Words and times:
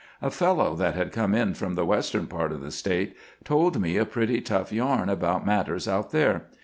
A 0.19 0.31
fellow 0.31 0.75
that 0.77 0.95
had 0.95 1.11
come 1.11 1.35
in 1.35 1.53
from 1.53 1.75
the 1.75 1.85
western 1.85 2.25
part 2.25 2.51
of 2.51 2.59
the 2.61 2.71
State 2.71 3.15
told 3.43 3.79
me 3.79 3.97
a 3.97 4.03
pretty 4.03 4.41
tough 4.41 4.71
yarn 4.71 5.09
about 5.09 5.45
matters 5.45 5.87
out 5.87 6.09
there. 6.09 6.47